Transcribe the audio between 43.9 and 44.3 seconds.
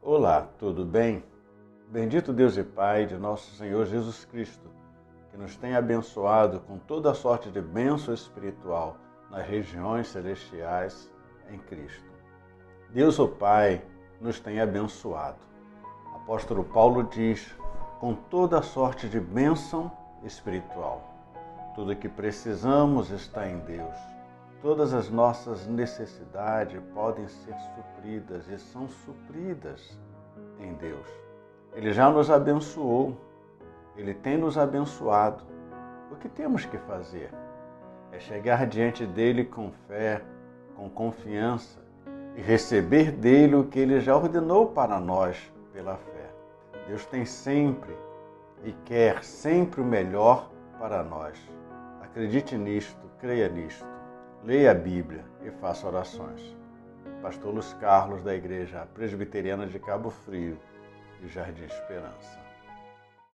já